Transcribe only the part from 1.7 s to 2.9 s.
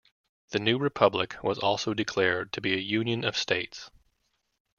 declared to be a